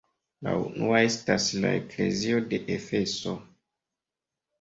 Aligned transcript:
La 0.45 0.51
unua 0.59 1.01
estas 1.09 1.45
la 1.65 1.73
eklezio 1.81 2.39
de 2.55 2.61
Efeso. 2.77 3.35